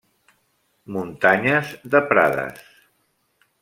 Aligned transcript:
Muntanyes 0.95 1.77
de 1.97 2.05
Prades. 2.09 2.67